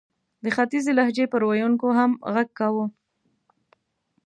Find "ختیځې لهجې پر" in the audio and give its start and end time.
0.55-1.41